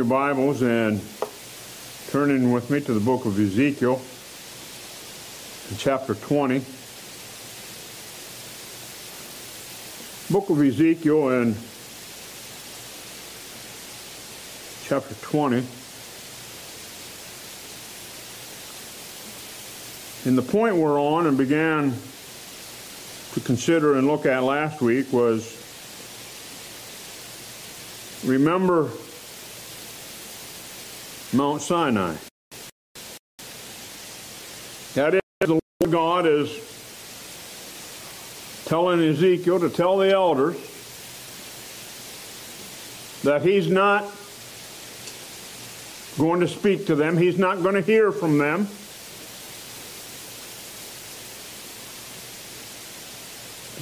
[0.00, 0.98] your Bibles and
[2.08, 4.00] turning with me to the book of Ezekiel,
[5.76, 6.60] chapter 20.
[10.30, 11.54] Book of Ezekiel and
[14.84, 15.56] chapter 20.
[20.24, 21.92] And the point we're on and began
[23.34, 25.58] to consider and look at last week was
[28.24, 28.90] remember
[31.32, 32.16] Mount Sinai.
[34.94, 36.50] That is, the Lord God is
[38.64, 40.56] telling Ezekiel to tell the elders
[43.22, 44.02] that he's not
[46.18, 48.66] going to speak to them, he's not going to hear from them.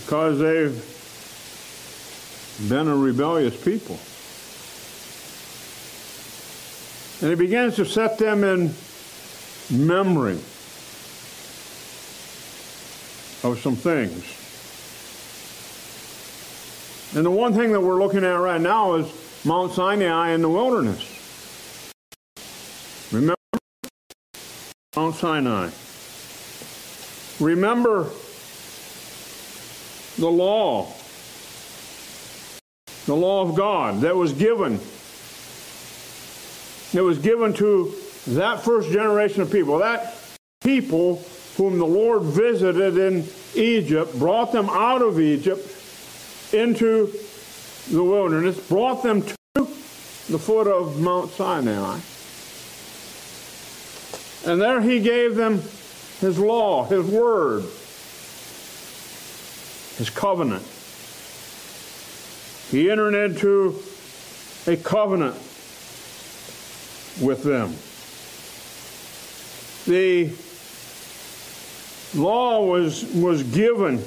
[0.04, 3.98] Because they've been a rebellious people.
[7.20, 8.72] And he begins to set them in
[9.70, 10.38] memory
[13.42, 14.24] of some things.
[17.16, 20.48] And the one thing that we're looking at right now is Mount Sinai in the
[20.48, 21.02] wilderness.
[23.10, 23.34] Remember
[24.94, 25.70] Mount Sinai.
[27.40, 28.10] Remember
[30.18, 30.92] the law,
[33.06, 34.80] the law of God that was given
[36.94, 37.94] it was given to
[38.28, 40.14] that first generation of people, that
[40.62, 41.22] people
[41.56, 45.66] whom the Lord visited in Egypt, brought them out of Egypt
[46.52, 47.12] into
[47.90, 51.98] the wilderness, brought them to the foot of Mount Sinai.
[54.46, 55.62] And there he gave them
[56.20, 57.62] his law, his word,
[59.98, 60.64] his covenant.
[62.70, 63.82] He entered into
[64.66, 65.36] a covenant
[67.20, 67.74] with them.
[69.86, 70.30] The
[72.14, 74.02] law was, was given,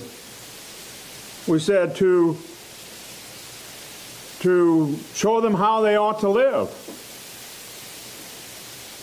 [1.48, 2.38] we said, to,
[4.42, 6.70] to show them how they ought to live,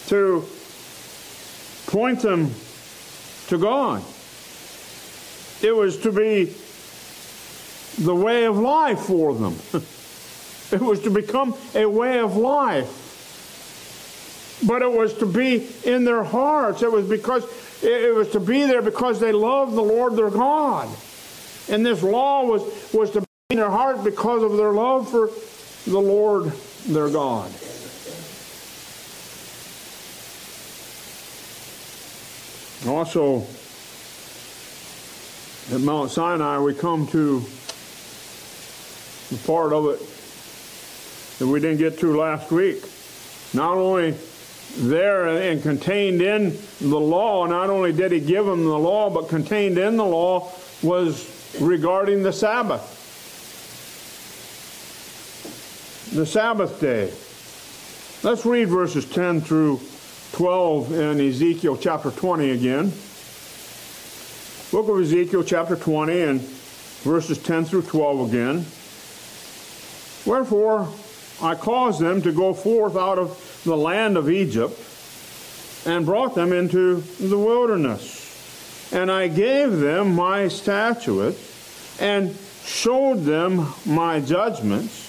[0.08, 0.44] to
[1.86, 2.50] point them
[3.48, 4.02] to God.
[5.62, 6.54] It was to be
[7.98, 9.56] the way of life for them.
[10.70, 13.07] it was to become a way of life
[14.66, 16.82] but it was to be in their hearts.
[16.82, 17.44] It was because
[17.82, 20.88] it was to be there because they loved the Lord their God.
[21.68, 25.30] And this law was, was to be in their heart because of their love for
[25.88, 26.52] the Lord
[26.86, 27.52] their God.
[32.86, 33.46] Also,
[35.72, 37.40] at Mount Sinai, we come to
[39.30, 40.00] the part of it
[41.38, 42.82] that we didn't get to last week.
[43.52, 44.16] Not only
[44.76, 49.28] there and contained in the law, not only did he give them the law, but
[49.28, 50.52] contained in the law
[50.82, 52.94] was regarding the Sabbath.
[56.14, 57.12] The Sabbath day.
[58.22, 59.80] Let's read verses 10 through
[60.32, 62.92] 12 in Ezekiel chapter 20 again.
[64.70, 68.66] Book of Ezekiel chapter 20 and verses 10 through 12 again.
[70.26, 70.88] Wherefore
[71.40, 74.78] I caused them to go forth out of the land of Egypt
[75.86, 78.90] and brought them into the wilderness.
[78.92, 85.06] And I gave them my statutes and showed them my judgments.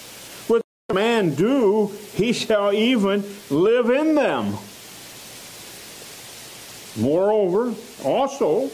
[0.90, 4.58] A man do, he shall even live in them.
[6.98, 8.72] Moreover, also,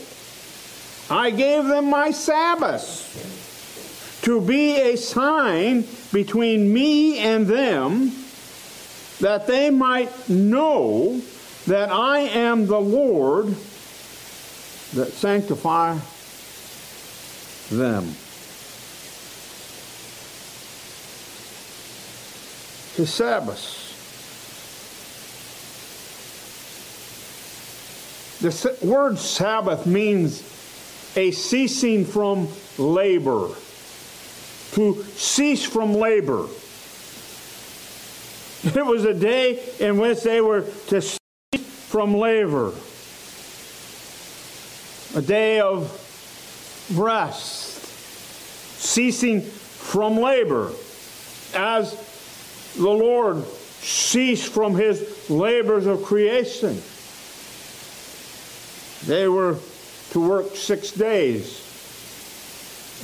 [1.10, 8.14] I gave them my Sabbaths to be a sign between me and them
[9.20, 11.22] that they might know
[11.68, 13.48] that I am the Lord
[14.94, 15.98] that sanctify
[17.72, 18.04] them.
[22.96, 23.82] His Sabbath.
[28.42, 30.44] The word Sabbath means
[31.18, 32.48] a ceasing from
[32.78, 33.50] labor,
[34.74, 36.46] to cease from labor.
[38.74, 41.20] It was a day in which they were to cease
[41.88, 42.74] from labor,
[45.16, 45.92] a day of
[46.96, 47.86] rest,
[48.82, 50.72] ceasing from labor,
[51.54, 51.94] as
[52.76, 56.82] the Lord ceased from his labors of creation.
[59.06, 59.60] They were
[60.10, 61.62] to work six days,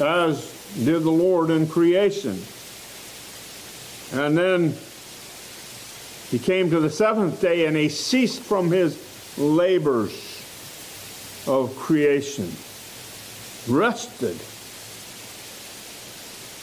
[0.01, 2.41] as did the Lord in creation.
[4.13, 4.75] And then
[6.31, 8.97] He came to the seventh day and he ceased from his
[9.37, 10.13] labors
[11.45, 12.51] of creation.
[13.67, 14.39] Rested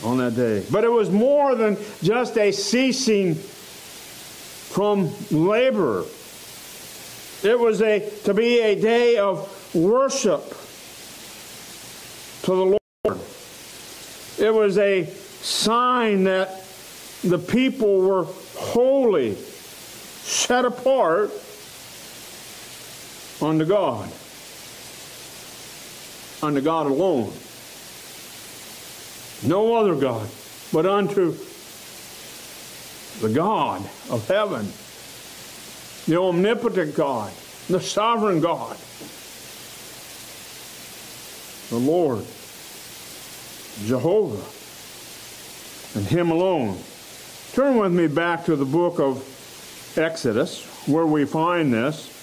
[0.02, 0.64] on that day.
[0.70, 6.04] But it was more than just a ceasing from labor.
[7.42, 10.48] It was a to be a day of worship
[12.42, 13.20] to the Lord.
[14.38, 15.06] It was a
[15.42, 16.64] sign that
[17.22, 18.24] the people were
[18.56, 19.36] holy,
[20.28, 21.30] set apart
[23.40, 24.12] unto God,
[26.42, 27.32] unto God alone.
[29.42, 30.28] No other God,
[30.70, 31.34] but unto
[33.20, 33.80] the God
[34.10, 34.68] of heaven,
[36.06, 37.32] the omnipotent God,
[37.68, 38.76] the sovereign God,
[41.70, 42.24] the Lord,
[43.86, 44.44] Jehovah,
[45.98, 46.78] and Him alone.
[47.52, 49.24] Turn with me back to the book of
[49.98, 52.14] Exodus, where we find this.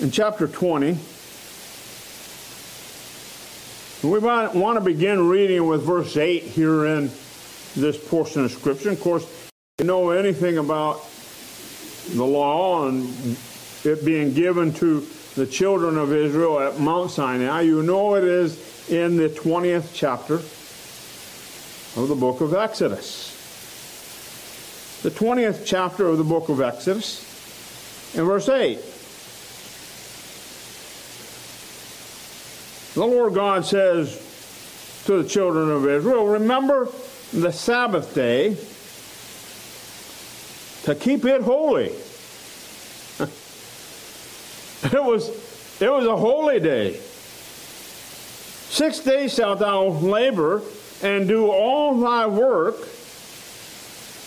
[0.00, 0.96] In chapter 20,
[4.02, 7.10] we want to begin reading with verse 8 here in
[7.76, 8.90] this portion of Scripture.
[8.90, 9.26] Of course,
[9.78, 11.04] you know anything about
[12.14, 13.36] the law and
[13.84, 18.90] it being given to the children of Israel at Mount Sinai, you know it is
[18.90, 20.34] in the 20th chapter
[22.00, 23.31] of the book of Exodus.
[25.02, 27.28] The 20th chapter of the book of Exodus,
[28.14, 28.78] in verse 8.
[32.94, 36.88] The Lord God says to the children of Israel, Remember
[37.32, 38.56] the Sabbath day
[40.84, 41.86] to keep it holy.
[44.84, 45.28] it was
[45.80, 47.00] it was a holy day.
[48.68, 50.62] Six days shalt thou labor
[51.02, 52.76] and do all thy work,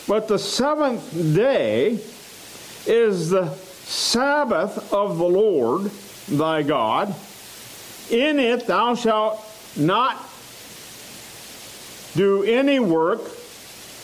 [0.08, 2.00] but the seventh day
[2.86, 5.92] is the Sabbath of the Lord
[6.28, 7.16] thy God.
[8.10, 9.44] In it thou shalt
[9.76, 10.18] not
[12.16, 13.22] do any work,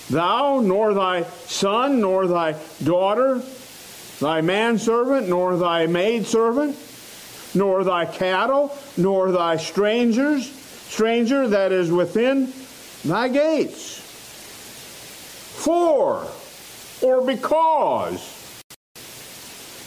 [0.10, 3.42] thou, nor thy son, nor thy daughter,
[4.20, 6.76] thy manservant, nor thy maidservant,
[7.54, 12.52] nor thy cattle, nor thy strangers, stranger that is within
[13.06, 14.01] thy gates.
[15.62, 16.28] For,
[17.04, 18.64] or because,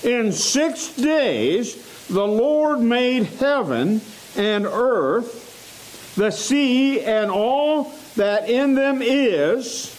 [0.04, 4.00] in six days the Lord made heaven
[4.36, 9.90] and earth, the sea and all that in them is,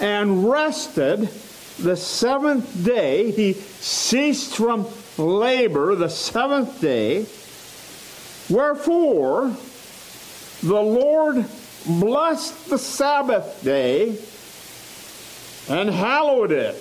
[0.00, 1.28] and rested
[1.78, 3.30] the seventh day.
[3.30, 4.86] He ceased from
[5.18, 7.26] labor the seventh day.
[8.48, 9.54] Wherefore,
[10.62, 11.44] the Lord
[11.84, 14.16] blessed the Sabbath day
[15.68, 16.74] and hallowed it.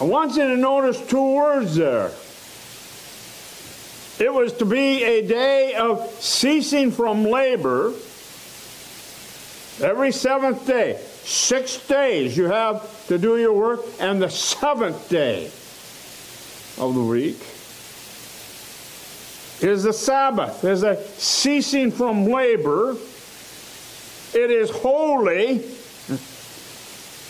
[0.00, 2.12] I want you to notice two words there.
[4.20, 7.92] It was to be a day of ceasing from labor
[9.80, 11.00] every seventh day.
[11.24, 15.46] Six days you have to do your work, and the seventh day
[16.78, 17.38] of the week
[19.60, 22.96] is the Sabbath, is a ceasing from labor.
[24.34, 25.64] It is holy.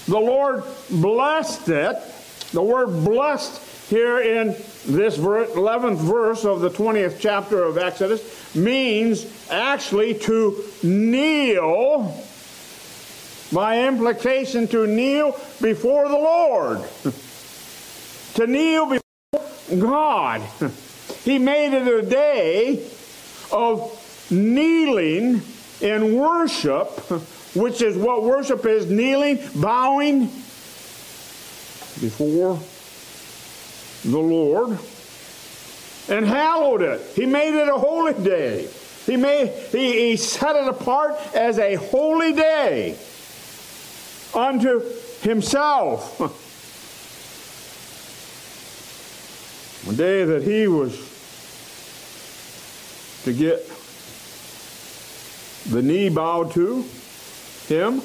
[0.08, 1.96] The Lord blessed it.
[2.52, 4.48] The word blessed here in
[4.86, 12.24] this 11th verse of the 20th chapter of Exodus means actually to kneel,
[13.52, 16.78] by implication, to kneel before the Lord,
[18.34, 20.42] to kneel before God.
[21.24, 22.88] He made it a day
[23.52, 25.42] of kneeling
[25.80, 26.88] in worship,
[27.54, 30.26] which is what worship is kneeling, bowing
[32.00, 32.60] before
[34.04, 34.78] the Lord
[36.08, 37.00] and hallowed it.
[37.14, 38.68] He made it a holy day.
[39.06, 42.96] He, made, he, he set it apart as a holy day
[44.34, 44.82] unto
[45.22, 46.20] himself.
[49.88, 50.92] a day that he was
[53.24, 53.66] to get
[55.70, 56.84] the knee bowed to
[57.68, 58.02] him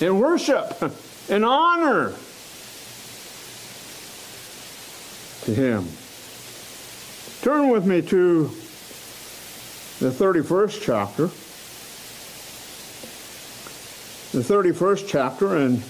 [0.00, 0.82] in worship
[1.30, 2.14] and honor
[5.42, 5.88] to him.
[7.42, 8.50] Turn with me to
[10.00, 11.26] the 31st chapter.
[14.32, 15.82] The 31st chapter, and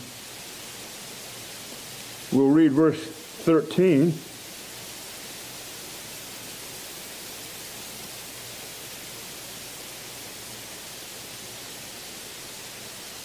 [2.33, 4.15] we'll read verse 13.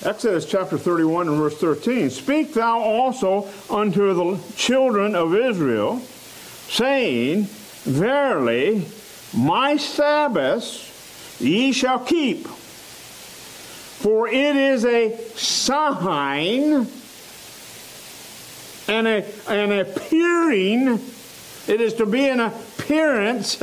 [0.05, 2.11] Exodus chapter 31 and verse 13.
[2.11, 5.97] Speak thou also unto the children of Israel,
[6.69, 7.47] saying,
[7.85, 8.85] Verily,
[9.35, 16.87] my Sabbaths ye shall keep, for it is a sign
[18.87, 20.99] and a, an appearing.
[21.67, 23.59] It is to be an appearance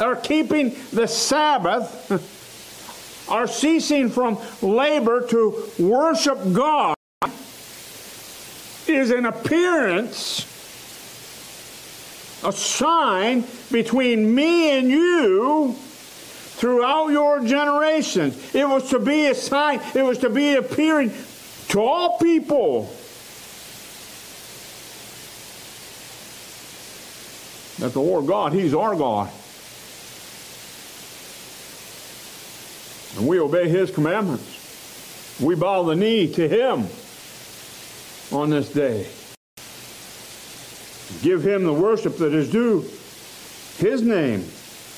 [0.00, 2.43] or keeping the Sabbath
[3.34, 6.94] are ceasing from labor to worship God
[8.86, 10.44] is an appearance,
[12.44, 18.54] a sign between me and you throughout your generations.
[18.54, 21.12] It was to be a sign, it was to be appearing
[21.70, 22.84] to all people.
[27.80, 29.28] That the Lord God, He's our God.
[33.16, 35.38] And we obey his commandments.
[35.40, 36.86] We bow the knee to him
[38.32, 39.06] on this day.
[41.22, 42.88] Give him the worship that is due
[43.78, 44.40] his name.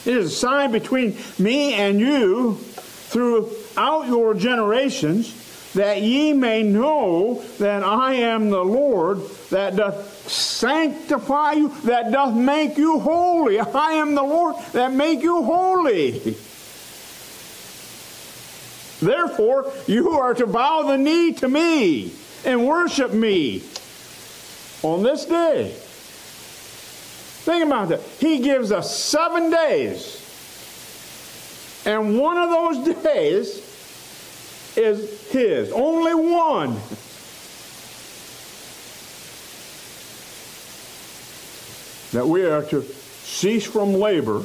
[0.05, 7.43] It is a sign between me and you throughout your generations that ye may know
[7.59, 9.21] that I am the Lord
[9.51, 13.61] that doth sanctify you, that doth make you holy.
[13.61, 16.37] I am the Lord that make you holy.
[19.07, 22.11] Therefore, you are to bow the knee to me
[22.45, 23.63] and worship me
[24.83, 25.71] on this day.
[27.45, 28.01] Think about that.
[28.19, 30.23] He gives us seven days.
[31.87, 33.63] And one of those days
[34.77, 35.71] is His.
[35.71, 36.75] Only one.
[42.11, 44.43] That we are to cease from labor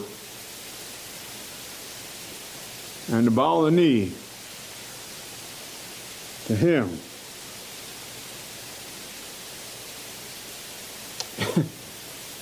[3.12, 4.12] and to bow the knee
[6.52, 7.00] to him.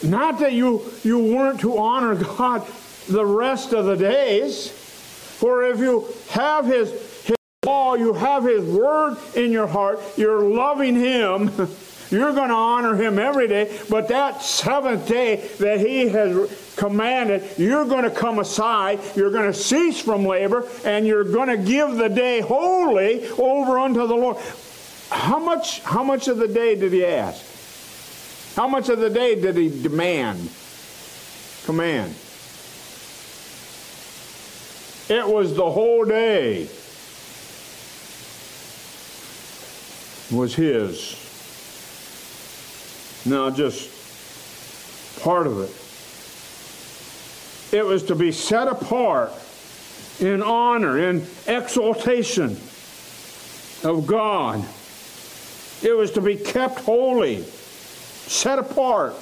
[0.09, 2.65] Not that you, you weren't to honor God
[3.07, 6.91] the rest of the days, for if you have his,
[7.23, 11.51] his law, you have his word in your heart, you're loving him.
[12.11, 17.43] You're going to honor him every day, but that seventh day that he has commanded,
[17.57, 21.57] you're going to come aside, you're going to cease from labor, and you're going to
[21.57, 24.37] give the day wholly over unto the Lord.
[25.11, 27.45] How much, how much of the day did he ask?
[28.55, 30.49] How much of the day did he demand?
[31.65, 32.15] Command.
[35.09, 36.67] It was the whole day
[40.31, 41.28] was his.
[43.25, 43.89] Now, just
[45.21, 45.75] part of it.
[47.77, 49.31] It was to be set apart
[50.19, 52.57] in honor, in exaltation
[53.83, 54.65] of God.
[55.81, 59.15] It was to be kept holy, set apart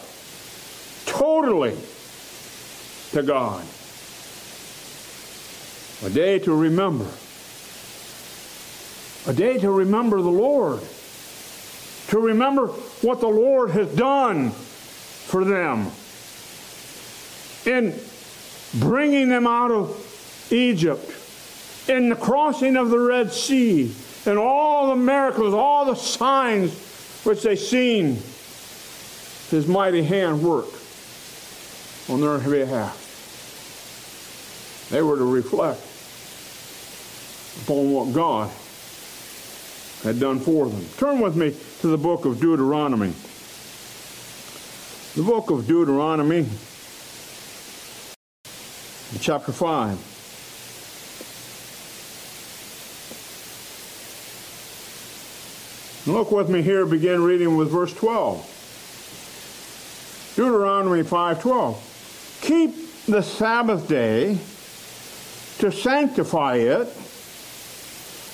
[1.05, 1.75] totally
[3.11, 3.65] to God.
[6.03, 7.07] A day to remember.
[9.25, 10.81] A day to remember the Lord.
[12.09, 15.91] To remember what the Lord has done for them
[17.65, 17.93] in
[18.79, 21.11] bringing them out of Egypt,
[21.89, 23.93] in the crossing of the Red Sea,
[24.25, 26.71] and all the miracles, all the signs
[27.25, 28.21] which they seen
[29.49, 30.67] his mighty hand work
[32.09, 33.03] on their behalf.
[34.89, 35.81] They were to reflect
[37.63, 38.49] upon what God
[40.03, 40.85] had done for them.
[40.97, 43.13] Turn with me to the book of Deuteronomy.
[45.15, 46.47] The book of Deuteronomy,
[49.19, 50.15] chapter 5.
[56.07, 58.53] look with me here, begin reading with verse 12.
[60.35, 61.77] Deuteronomy 5:12.
[62.41, 64.37] Keep the Sabbath day
[65.59, 66.87] to sanctify it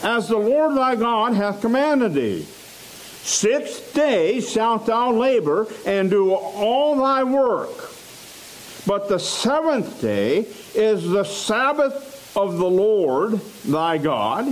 [0.04, 2.42] as the Lord thy God hath commanded thee.
[2.44, 7.92] Six days shalt thou labor and do all thy work.
[8.86, 10.46] But the seventh day
[10.76, 14.50] is the Sabbath of the Lord thy God.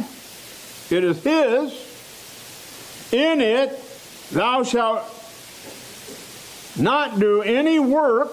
[0.89, 1.89] It is his.
[3.11, 3.77] In it
[4.31, 5.03] thou shalt
[6.79, 8.31] not do any work,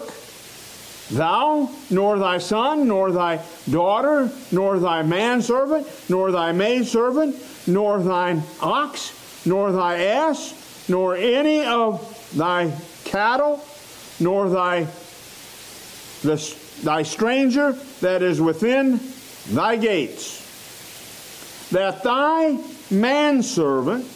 [1.10, 7.36] thou, nor thy son, nor thy daughter, nor thy manservant, nor thy maidservant,
[7.66, 9.12] nor thine ox,
[9.46, 12.72] nor thy ass, nor any of thy
[13.04, 13.64] cattle,
[14.20, 14.86] nor thy
[16.22, 19.00] the, thy stranger that is within
[19.50, 20.46] thy gates.
[21.70, 22.58] that thy
[22.90, 24.06] manservant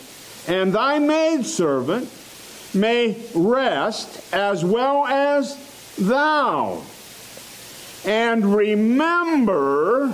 [0.49, 2.11] and thy maidservant
[2.75, 5.57] may rest as well as
[6.07, 6.83] thou.
[8.05, 10.13] And remember,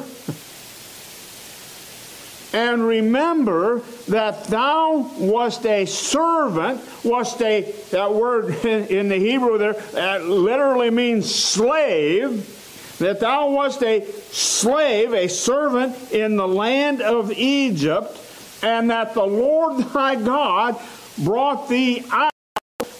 [2.52, 9.72] and remember that thou wast a servant, wast a, that word in the Hebrew there,
[9.72, 12.54] that literally means slave,
[12.98, 18.18] that thou wast a slave, a servant in the land of Egypt,
[18.62, 20.78] and that the Lord thy God
[21.18, 22.32] brought thee out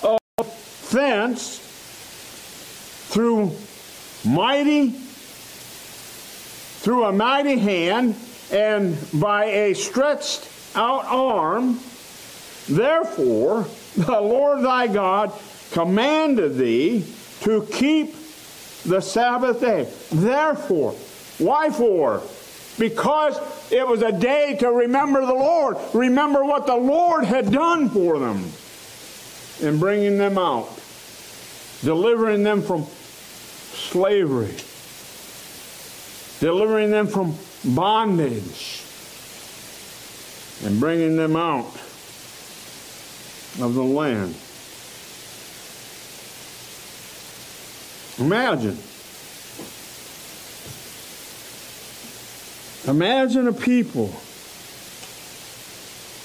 [0.02, 1.67] of thence
[3.08, 3.52] through
[4.24, 4.90] mighty,
[6.80, 8.14] through a mighty hand,
[8.52, 11.80] and by a stretched out arm.
[12.68, 15.32] Therefore, the Lord thy God
[15.72, 17.04] commanded thee
[17.40, 18.14] to keep
[18.84, 19.88] the Sabbath day.
[20.12, 20.92] Therefore,
[21.38, 22.22] why for?
[22.78, 23.38] Because
[23.72, 28.18] it was a day to remember the Lord, remember what the Lord had done for
[28.18, 28.44] them
[29.60, 30.68] in bringing them out,
[31.82, 32.86] delivering them from
[33.90, 34.54] slavery,
[36.40, 38.83] delivering them from bondage,
[40.64, 41.73] and bringing them out
[43.61, 44.35] of the land.
[48.18, 48.76] Imagine.
[52.87, 54.09] Imagine a people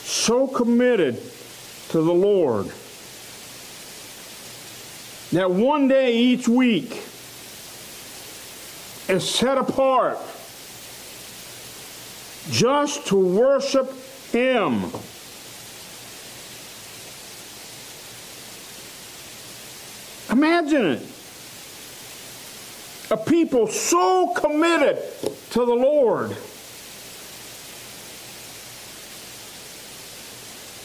[0.03, 1.22] so committed
[1.89, 2.67] to the Lord
[5.32, 7.03] that one day each week
[9.10, 10.17] is set apart
[12.51, 13.91] just to worship
[14.31, 14.91] Him.
[20.29, 21.07] Imagine it
[23.13, 24.98] a people so committed
[25.51, 26.31] to the Lord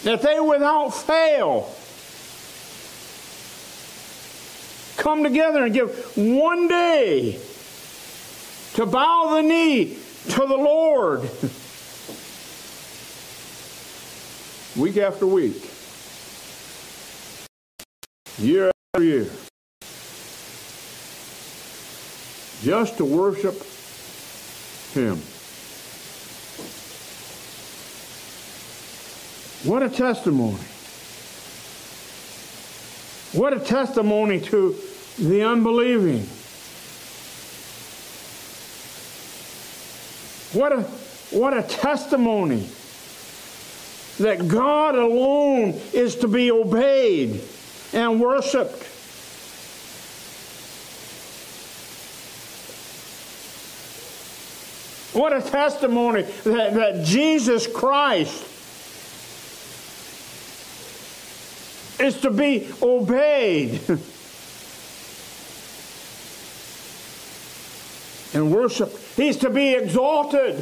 [0.05, 1.75] that they without fail
[4.99, 7.40] come together and give one day
[8.79, 11.23] to bow the knee to the Lord
[14.77, 15.69] week after week,
[18.38, 19.29] year after year.
[22.62, 23.61] just to worship
[24.95, 25.17] Him.
[29.69, 30.62] What a testimony.
[33.33, 34.77] What a testimony to
[35.19, 36.29] the unbelieving.
[40.53, 40.83] What a,
[41.31, 42.67] what a testimony
[44.19, 47.41] that God alone is to be obeyed
[47.93, 48.85] and worshiped.
[55.15, 58.45] What a testimony that, that Jesus Christ
[62.01, 63.81] is to be obeyed
[68.35, 68.97] and worship.
[69.17, 70.57] He's to be exalted.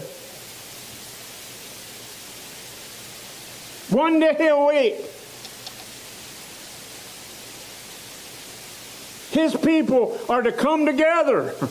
[3.91, 4.97] One day a week.
[9.31, 11.55] His people are to come together.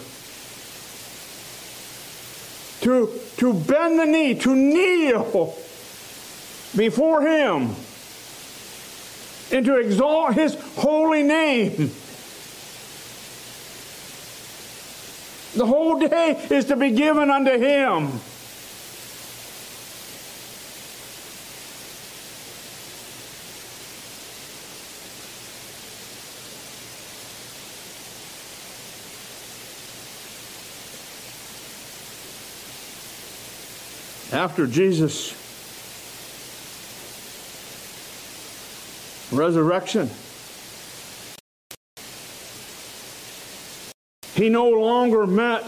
[2.86, 5.56] to, to bend the knee, to kneel
[6.78, 7.76] before Him,
[9.52, 11.90] and to exalt His holy name.
[15.56, 18.20] The whole day is to be given unto Him.
[34.36, 35.34] after Jesus'
[39.32, 40.10] resurrection,
[44.36, 45.64] he no longer met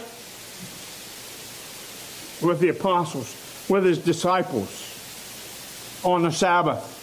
[2.41, 3.34] with the apostles,
[3.69, 4.84] with his disciples
[6.03, 6.93] on the Sabbath.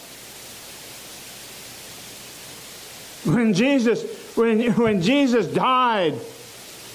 [3.25, 6.13] When Jesus, when, when Jesus died,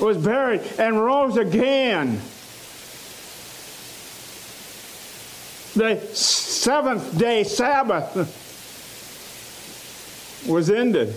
[0.00, 2.20] was buried, and rose again,
[5.74, 8.16] the seventh day Sabbath
[10.48, 11.14] was ended.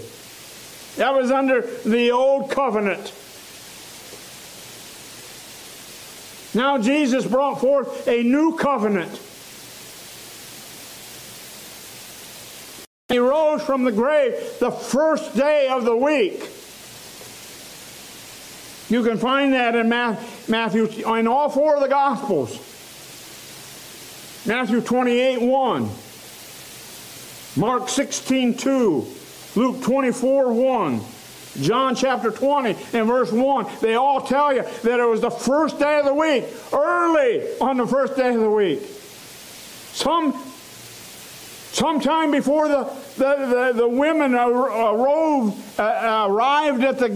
[0.97, 3.13] That was under the old covenant.
[6.55, 9.19] Now Jesus brought forth a new covenant.
[13.09, 16.49] He rose from the grave the first day of the week.
[18.89, 22.57] You can find that in Matthew, in all four of the Gospels.
[24.45, 25.89] Matthew 28 1.
[27.55, 29.07] Mark 16 2.
[29.55, 31.01] Luke 24 1.
[31.61, 35.77] John chapter 20 and verse 1, they all tell you that it was the first
[35.79, 38.81] day of the week, early on the first day of the week.
[39.93, 40.33] Some
[41.73, 42.83] sometime before the,
[43.17, 44.47] the, the, the women uh,
[46.27, 47.09] arrived at the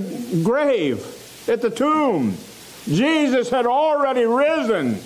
[0.43, 2.37] grave, at the tomb,
[2.87, 4.99] Jesus had already risen.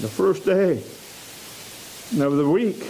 [0.00, 0.78] The first day
[2.22, 2.84] of the week.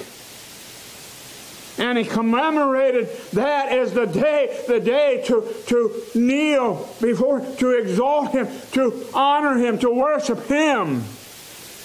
[1.79, 8.33] And he commemorated that as the day, the day to, to kneel before, to exalt
[8.33, 11.05] him, to honor him, to worship him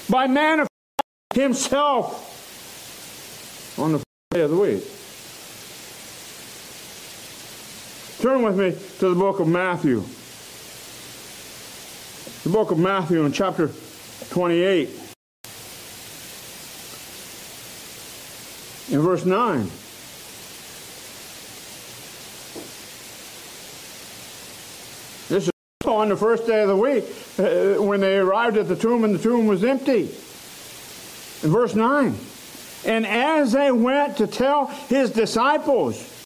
[0.09, 0.67] by manifesting
[1.35, 2.29] himself
[3.77, 4.83] on the day of the week.
[8.19, 10.03] Turn with me to the book of Matthew.
[12.43, 13.69] The book of Matthew in chapter
[14.29, 15.02] 28.
[18.93, 19.63] In verse 9.
[25.29, 27.03] This is on the first day of the week
[27.39, 30.03] uh, when they arrived at the tomb and the tomb was empty.
[31.41, 32.15] In verse 9.
[32.85, 36.25] And as they went to tell his disciples,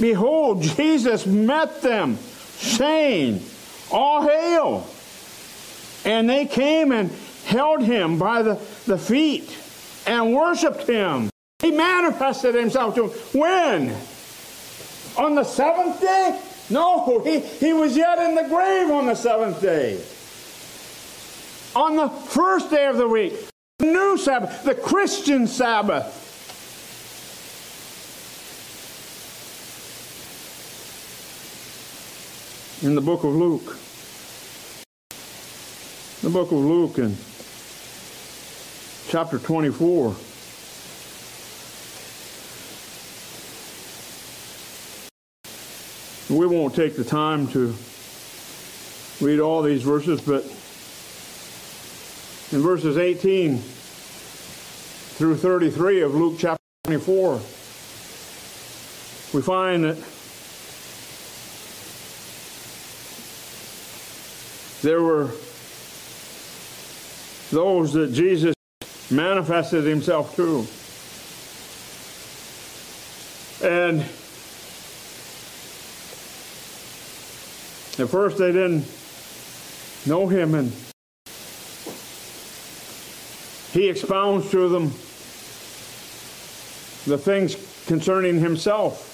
[0.00, 3.44] behold, Jesus met them, saying,
[3.92, 4.86] All hail!
[6.04, 7.12] And they came and
[7.44, 8.54] held him by the,
[8.86, 9.56] the feet
[10.04, 11.31] and worshiped him.
[11.62, 13.10] He manifested himself to him.
[13.32, 13.96] When?
[15.16, 16.40] On the seventh day?
[16.68, 20.02] No, he, he was yet in the grave on the seventh day.
[21.76, 23.34] On the first day of the week,
[23.78, 26.18] the new Sabbath, the Christian Sabbath.
[32.82, 33.78] In the book of Luke.
[36.22, 37.16] The book of Luke in
[39.08, 40.16] chapter 24.
[46.32, 47.74] We won't take the time to
[49.20, 50.44] read all these verses, but
[52.56, 57.34] in verses 18 through 33 of Luke chapter 24,
[59.34, 59.98] we find that
[64.80, 65.32] there were
[67.50, 68.54] those that Jesus
[69.10, 70.66] manifested himself to.
[73.68, 74.06] And
[78.02, 78.84] At first, they didn't
[80.06, 80.72] know him, and
[83.70, 84.86] he expounds to them
[87.06, 87.54] the things
[87.86, 89.04] concerning himself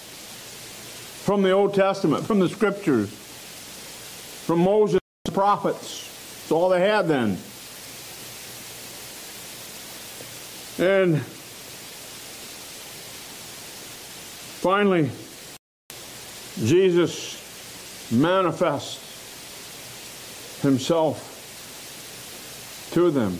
[1.22, 3.11] from the Old Testament, from the Scriptures,
[4.46, 6.40] from Moses, the prophets.
[6.40, 7.37] That's all they had then.
[10.79, 11.20] And
[14.62, 15.11] finally,
[16.64, 17.48] Jesus
[18.11, 19.01] manifest
[20.62, 21.35] himself
[22.92, 23.38] to them.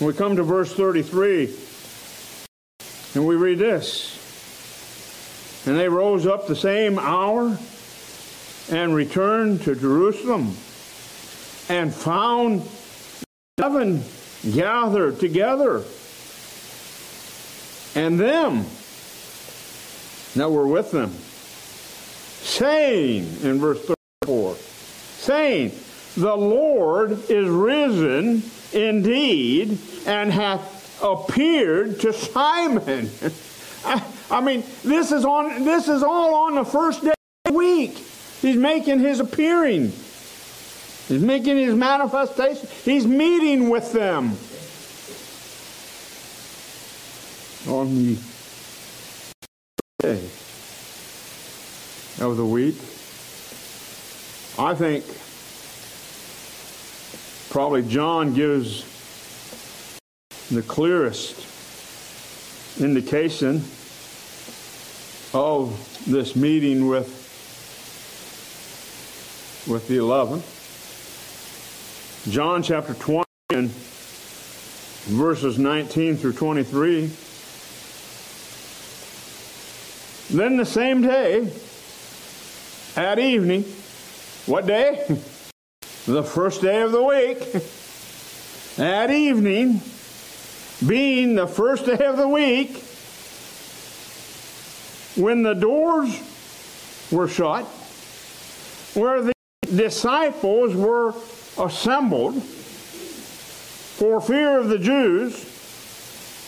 [0.00, 1.54] We come to verse 33
[3.14, 4.18] and we read this.
[5.66, 7.56] And they rose up the same hour
[8.70, 10.56] and returned to Jerusalem
[11.68, 12.62] and found
[13.60, 14.02] seven
[14.50, 15.84] gathered together
[17.94, 18.66] and them
[20.34, 21.14] that were with them
[22.62, 23.84] saying, in verse
[24.22, 25.72] 34, saying,
[26.16, 33.10] The Lord is risen indeed and hath appeared to Simon.
[33.84, 37.52] I, I mean, this is on this is all on the first day of the
[37.52, 37.96] week.
[38.40, 39.92] He's making his appearing.
[41.08, 42.68] He's making his manifestation.
[42.84, 44.36] He's meeting with them
[47.66, 48.18] on the
[49.98, 50.28] day
[52.22, 52.76] of the week.
[54.58, 55.04] I think
[57.50, 58.84] probably John gives
[60.50, 61.46] the clearest
[62.80, 63.62] indication
[65.34, 67.20] of this meeting with
[69.68, 70.42] with the 11
[72.30, 73.70] john chapter 20 and
[75.08, 77.10] verses 19 through 23
[80.30, 81.50] then the same day
[82.96, 83.64] at evening.
[84.46, 85.06] What day?
[86.06, 87.38] the first day of the week.
[88.78, 89.80] At evening,
[90.86, 92.82] being the first day of the week,
[95.22, 96.10] when the doors
[97.12, 97.64] were shut,
[98.94, 99.32] where the
[99.64, 101.14] disciples were
[101.58, 105.48] assembled for fear of the Jews.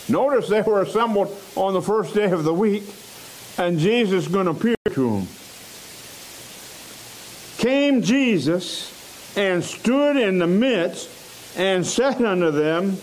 [0.08, 2.84] Notice they were assembled on the first day of the week,
[3.58, 5.28] and Jesus is going to appear to them.
[7.64, 8.92] Came Jesus
[9.38, 11.08] and stood in the midst
[11.56, 12.98] and said unto them,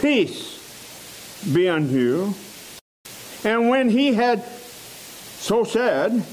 [0.00, 2.34] Peace be unto you.
[3.44, 6.24] And when he had so said,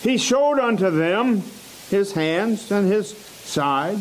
[0.00, 1.42] he showed unto them
[1.90, 3.98] his hands and his side.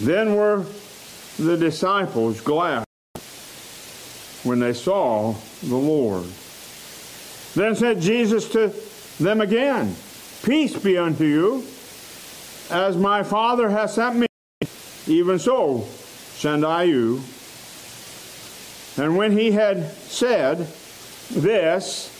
[0.00, 0.66] Then were
[1.38, 2.82] the disciples glad
[4.42, 6.24] when they saw the Lord.
[7.54, 8.74] Then said Jesus to
[9.22, 9.94] them again,
[10.42, 11.64] Peace be unto you.
[12.70, 14.26] As my Father has sent me,
[15.06, 15.82] even so
[16.34, 17.22] send I you.
[18.96, 20.66] And when he had said
[21.30, 22.10] this,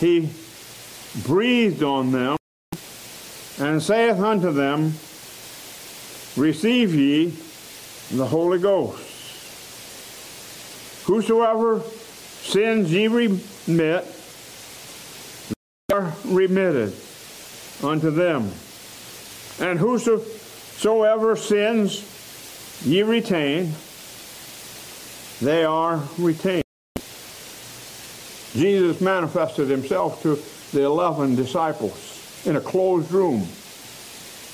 [0.00, 0.30] he
[1.24, 2.36] breathed on them
[3.58, 4.94] and saith unto them,
[6.36, 7.32] Receive ye
[8.10, 9.02] the Holy Ghost.
[11.06, 14.15] Whosoever sins ye remit,
[16.26, 16.94] remitted
[17.82, 18.50] unto them.
[19.60, 23.72] And whosoever sins ye retain,
[25.40, 26.62] they are retained.
[28.52, 30.38] Jesus manifested himself to
[30.72, 33.46] the 11 disciples in a closed room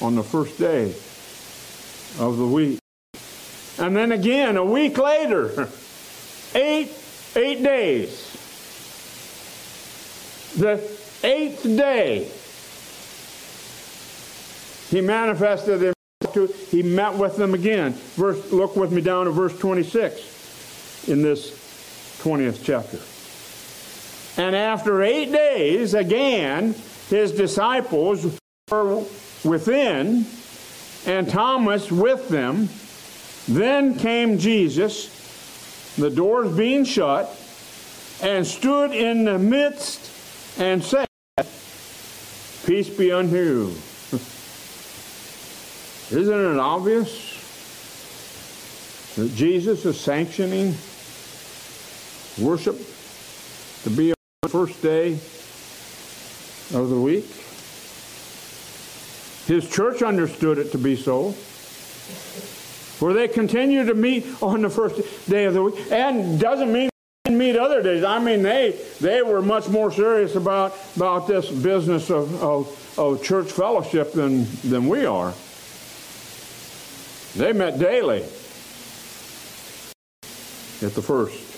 [0.01, 0.95] on the first day
[2.19, 2.79] of the week.
[3.79, 5.69] And then again, a week later,
[6.55, 6.93] eight,
[7.37, 8.29] eight days.
[10.59, 10.77] The
[11.25, 12.29] eighth day,
[14.91, 17.93] he manifested himself to, he met with them again.
[17.93, 21.51] Verse, look with me down to verse 26 in this
[22.23, 22.99] 20th chapter.
[24.43, 26.75] And after eight days, again,
[27.09, 28.39] his disciples
[28.71, 29.05] were
[29.45, 30.25] within,
[31.07, 32.69] and Thomas with them.
[33.49, 37.29] Then came Jesus, the doors being shut,
[38.23, 40.11] and stood in the midst
[40.59, 41.07] and said,
[42.67, 43.75] Peace be unto you.
[46.17, 47.33] Isn't it obvious
[49.17, 50.75] that Jesus is sanctioning
[52.39, 52.77] worship
[53.83, 55.15] to be on the first day
[56.73, 57.25] of the week?
[59.47, 61.33] His church understood it to be so.
[61.33, 65.91] For they continue to meet on the first day of the week.
[65.91, 66.92] And doesn't mean
[67.39, 68.05] meet other days.
[68.05, 73.23] I mean, they, they were much more serious about, about this business of, of, of
[73.23, 75.35] church fellowship than, than we are.
[77.37, 78.23] They met daily
[80.83, 81.53] at the first.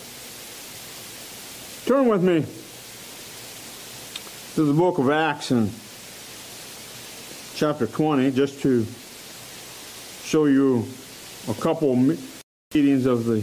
[1.86, 2.44] Turn with me
[4.54, 5.70] to the book of Acts and
[7.56, 8.86] chapter 20 just to
[10.22, 10.86] show you
[11.48, 13.42] a couple meetings of the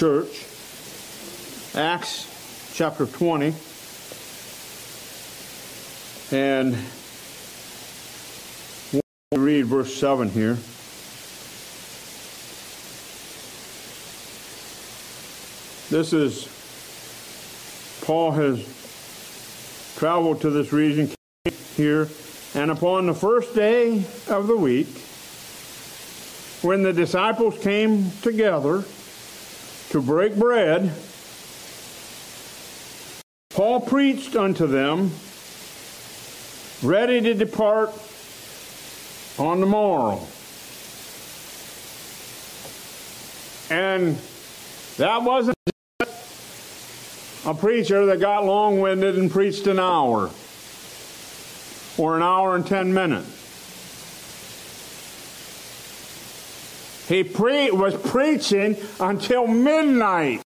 [0.00, 0.46] church.
[1.74, 3.52] Acts chapter 20
[6.32, 6.74] and
[8.94, 10.54] we'll read verse 7 here.
[15.90, 16.48] This is
[18.06, 18.64] Paul has
[19.98, 21.10] traveled to this region
[21.76, 22.08] here
[22.54, 24.88] and upon the first day of the week
[26.62, 28.82] when the disciples came together
[29.90, 30.92] to break bread,
[33.50, 35.10] Paul preached unto them,
[36.82, 37.90] ready to depart
[39.38, 40.20] on the morrow.
[43.68, 44.16] And
[44.96, 45.56] that wasn't
[47.44, 50.30] a preacher that got long winded and preached an hour
[51.98, 53.39] or an hour and ten minutes.
[57.10, 60.42] He pre- was preaching until midnight.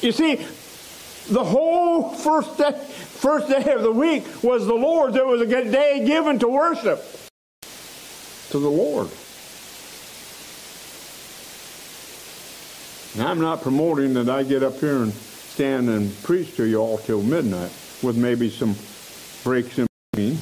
[0.00, 0.36] You see,
[1.30, 5.16] the whole first day, first day of the week was the Lord's.
[5.16, 7.04] It was a good day given to worship
[8.48, 9.10] to the Lord.
[13.18, 16.96] I'm not promoting that I get up here and stand and preach to you all
[16.96, 17.70] till midnight
[18.02, 18.76] with maybe some
[19.44, 20.38] breaks in between.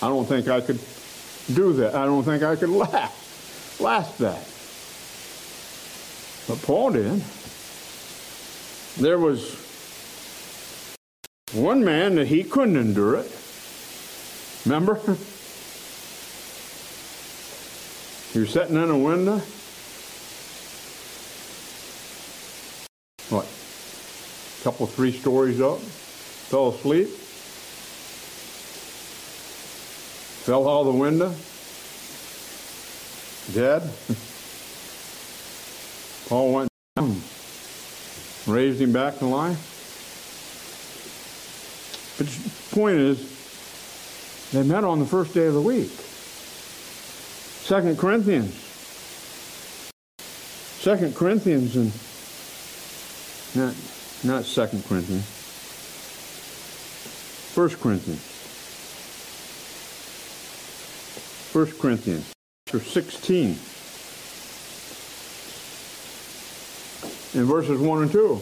[0.00, 0.78] I don't think I could
[1.52, 1.94] do that.
[1.94, 4.44] I don't think I could last, last that.
[6.48, 7.22] But Paul did.
[8.98, 9.54] There was
[11.52, 13.30] one man that he couldn't endure it.
[14.64, 15.00] Remember?
[18.34, 19.40] Was sitting in a window.
[23.30, 23.46] What?
[24.62, 27.08] Couple, three stories up, fell asleep,
[30.46, 31.34] fell out of the window,
[33.52, 33.82] dead.
[36.28, 37.20] Paul went down,
[38.46, 39.58] raised him back to life.
[42.16, 43.18] But the point is,
[44.52, 45.90] they met on the first day of the week.
[47.66, 48.54] Second Corinthians.
[50.80, 51.92] Second Corinthians and
[53.56, 53.74] not
[54.22, 55.26] not Second Corinthians.
[57.52, 58.35] First Corinthians.
[61.56, 62.30] First Corinthians,
[62.68, 63.46] chapter 16.
[67.32, 68.40] In verses 1 and 2.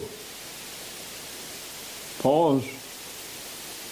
[2.21, 2.65] Paul is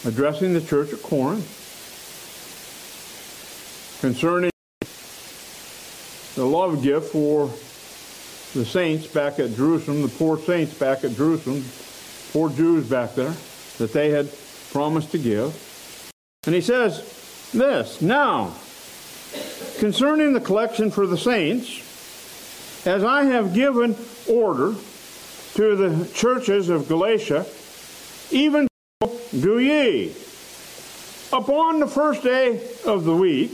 [0.05, 1.47] addressing the church at Corinth
[4.01, 4.51] concerning
[6.35, 7.47] the love gift for
[8.59, 11.63] the saints back at Jerusalem, the poor saints back at Jerusalem,
[12.33, 13.33] poor Jews back there,
[13.77, 14.29] that they had
[14.73, 15.55] promised to give.
[16.45, 18.53] And he says this Now,
[19.83, 23.97] concerning the collection for the saints, as I have given
[24.29, 24.75] order
[25.55, 27.45] to the churches of Galatia,
[28.31, 28.65] even
[29.03, 30.15] so do ye.
[31.33, 33.51] Upon the first day of the week,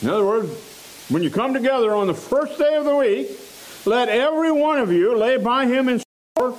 [0.00, 0.48] in other words,
[1.10, 3.28] when you come together on the first day of the week,
[3.84, 6.56] let every one of you lay by him in store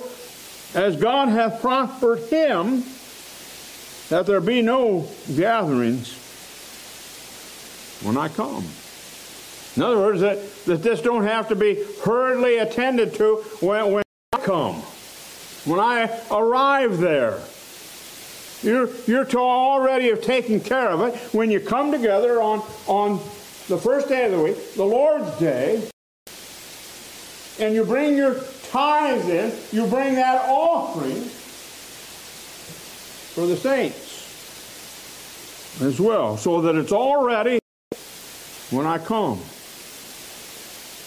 [0.72, 2.84] as God hath prospered him,
[4.08, 6.25] that there be no gatherings
[8.02, 8.64] when I come.
[9.76, 14.02] In other words, that, that this don't have to be hurriedly attended to when, when
[14.32, 14.76] I come,
[15.64, 17.40] when I arrive there.
[18.62, 23.18] You're, you're already have taken care of it when you come together on, on
[23.68, 25.86] the first day of the week, the Lord's Day,
[27.60, 31.22] and you bring your tithes in, you bring that offering
[33.34, 34.14] for the saints
[35.82, 37.58] as well, so that it's all ready
[38.70, 39.40] when I come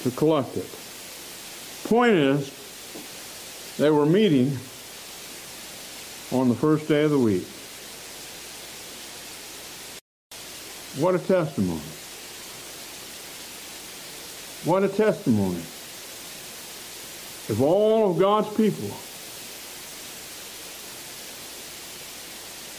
[0.04, 0.67] to collect it.
[1.86, 4.58] Point is, they were meeting
[6.32, 7.45] on the first day of the week.
[11.02, 11.82] What a testimony.
[14.65, 15.60] What a testimony.
[17.50, 18.89] If all of God's people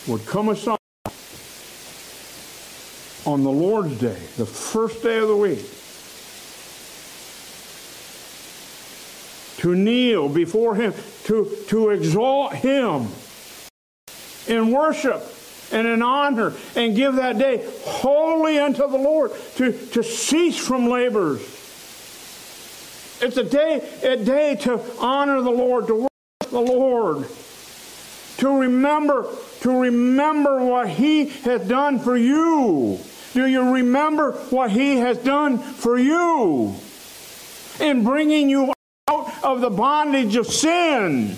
[0.07, 0.80] would come aside
[3.31, 5.65] on the Lord's Day, the first day of the week,
[9.59, 13.09] to kneel before Him, to, to exalt Him
[14.47, 15.23] in worship
[15.73, 20.89] and in honor, and give that day wholly unto the Lord, to, to cease from
[20.89, 21.41] labors
[23.21, 27.27] it's a day, a day to honor the Lord, to worship the Lord,
[28.39, 29.27] to remember,
[29.61, 32.99] to remember what He has done for you.
[33.33, 36.75] Do you remember what He has done for you
[37.79, 38.73] in bringing you
[39.09, 41.37] out of the bondage of sin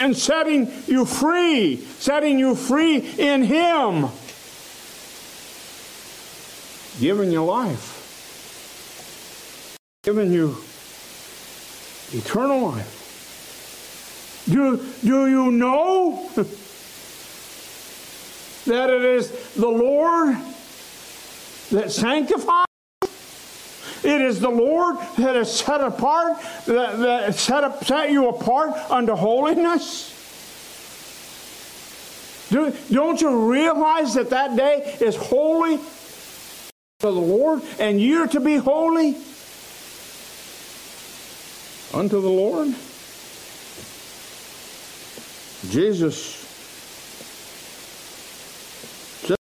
[0.00, 4.08] and setting you free, setting you free in Him,
[7.00, 7.96] giving you life,
[10.04, 10.56] giving you
[12.12, 12.94] eternal life.
[14.48, 16.30] Do, do you know
[18.66, 20.38] that it is the Lord
[21.70, 22.64] that sanctifies?
[24.04, 28.74] It is the Lord that has set apart, that, that set, up, set you apart
[28.90, 30.14] unto holiness.
[32.50, 35.82] Do, don't you realize that that day is holy to
[37.00, 39.16] the Lord and you're to be holy?
[41.92, 42.74] unto the Lord?
[45.70, 46.36] Jesus
[49.26, 49.36] said,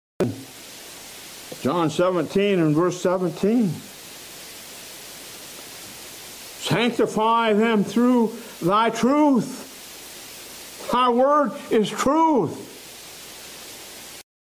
[1.63, 3.69] John 17 and verse 17,
[6.59, 10.89] sanctify them through thy truth.
[10.91, 12.69] Thy word is truth.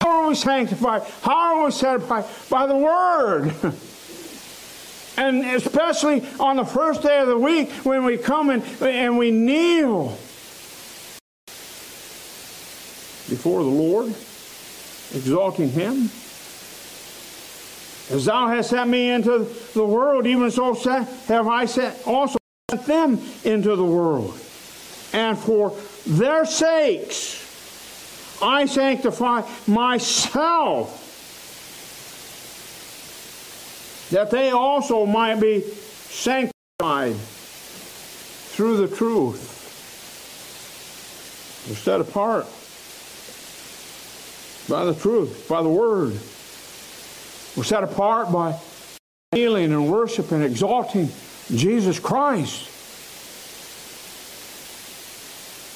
[0.01, 1.03] How are we sanctified?
[1.23, 2.27] How are we sanctified?
[2.49, 3.55] By the word.
[5.17, 9.31] And especially on the first day of the week when we come and, and we
[9.31, 10.17] kneel
[13.29, 14.15] before the Lord,
[15.13, 16.09] exalting Him.
[18.11, 22.39] As thou hast sent me into the world, even so have I sent also
[22.69, 24.39] sent them into the world.
[25.13, 27.41] And for their sakes
[28.43, 31.07] I sanctify myself
[34.11, 39.59] that they also might be sanctified through the truth.
[41.69, 42.47] We're set apart
[44.69, 46.19] by the truth, by the word.
[47.57, 48.59] We're set apart by
[49.33, 51.09] kneeling and worship and exalting
[51.55, 52.69] Jesus Christ.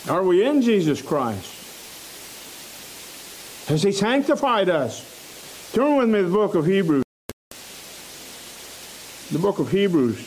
[0.09, 1.51] Are we in Jesus Christ?
[3.69, 5.73] Has He sanctified us?
[5.73, 7.03] Turn with me to the book of Hebrews.
[9.33, 10.19] The book of Hebrews,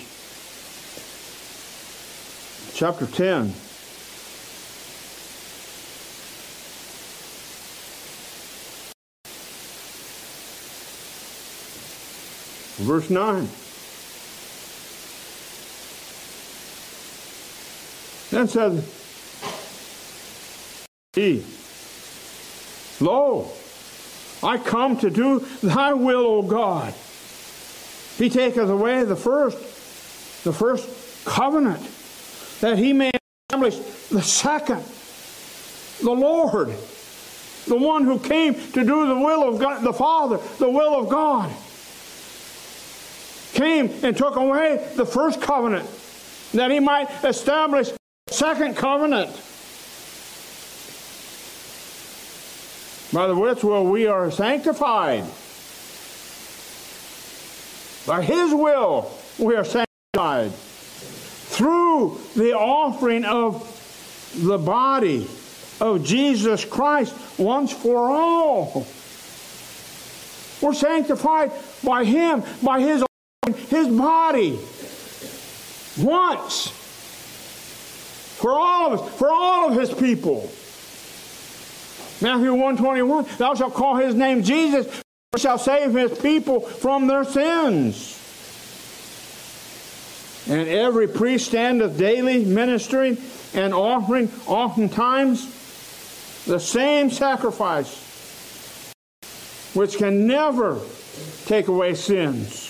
[2.73, 3.53] chapter 10.
[12.77, 13.49] Verse 9.
[18.29, 18.83] Then said
[21.13, 21.43] he,
[22.99, 23.49] Lo,
[24.43, 26.93] I come to do thy will, O God.
[28.17, 29.57] He taketh away the first,
[30.43, 31.81] the first covenant,
[32.61, 33.11] that he may
[33.49, 33.77] establish
[34.09, 34.83] the second,
[36.03, 36.75] the Lord,
[37.65, 41.09] the one who came to do the will of God, the Father, the will of
[41.09, 41.51] God
[43.57, 45.89] came and took away the first covenant
[46.53, 49.29] that he might establish the second covenant.
[53.11, 55.23] By the which will we are sanctified.
[58.05, 60.51] By his will we are sanctified.
[61.49, 63.73] Through the offering of
[64.35, 65.27] the body
[65.81, 68.85] of Jesus Christ once for all.
[70.61, 71.51] We're sanctified
[71.83, 73.03] by him, by his
[73.55, 74.59] his body
[75.97, 76.71] once
[78.37, 80.49] for all of us, for all of his people.
[82.21, 84.85] Matthew 121, thou shalt call his name Jesus,
[85.31, 88.13] for shall save his people from their sins.
[90.49, 93.17] And every priest standeth daily ministering
[93.53, 95.45] and offering oftentimes
[96.45, 98.93] the same sacrifice,
[99.73, 100.79] which can never
[101.45, 102.66] take away sins.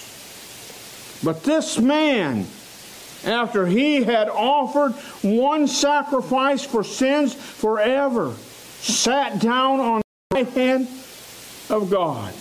[1.24, 2.46] But this man,
[3.26, 4.94] after he had offered
[5.24, 8.34] one sacrifice for sins forever,
[8.80, 10.88] sat down on the right hand
[11.70, 12.34] of God.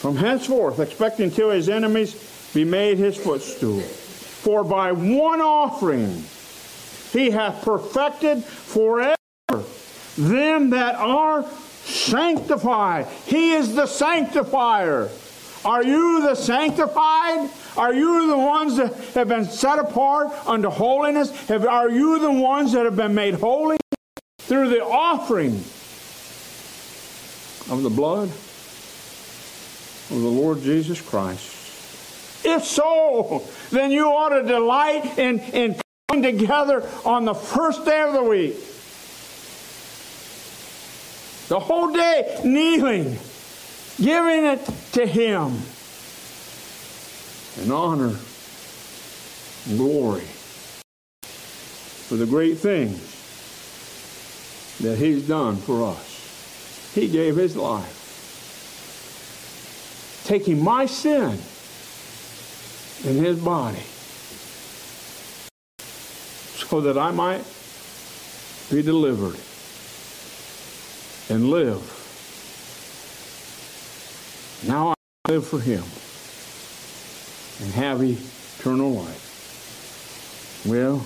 [0.00, 3.80] From henceforth, expecting till his enemies be made his footstool.
[3.80, 6.24] For by one offering
[7.12, 9.14] he hath perfected forever
[10.18, 11.44] them that are
[11.84, 13.06] sanctified.
[13.26, 15.08] He is the sanctifier.
[15.64, 17.48] Are you the sanctified?
[17.76, 21.30] Are you the ones that have been set apart unto holiness?
[21.48, 23.78] Have, are you the ones that have been made holy
[24.40, 25.54] through the offering
[27.70, 28.28] of the blood
[30.10, 31.52] of the Lord Jesus Christ?
[32.44, 38.02] If so, then you ought to delight in, in coming together on the first day
[38.02, 38.56] of the week.
[41.48, 43.18] The whole day kneeling
[44.00, 45.58] giving it to Him
[47.62, 48.16] in honor
[49.66, 50.24] and glory
[51.22, 53.00] for the great things
[54.80, 56.92] that He's done for us.
[56.94, 58.00] He gave His life,
[60.24, 61.38] taking my sin
[63.04, 63.82] in His body
[66.68, 67.44] so that I might
[68.70, 69.38] be delivered
[71.30, 72.03] and live
[74.66, 74.94] now
[75.24, 75.82] I live for him
[77.60, 80.64] and have eternal life.
[80.66, 81.04] Well,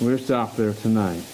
[0.00, 1.24] we'll stop there tonight.